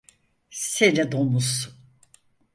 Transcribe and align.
Seni 0.65 1.11
domuz! 1.11 1.69